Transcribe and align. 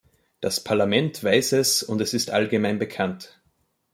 Das 0.39 0.63
Parlament 0.63 1.23
weiß 1.23 1.51
es, 1.51 1.83
und 1.83 2.01
es 2.01 2.15
ist 2.15 2.31
allgemein 2.31 2.79
bekannt. 2.79 3.39